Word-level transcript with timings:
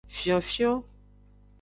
Fionfion. 0.15 0.83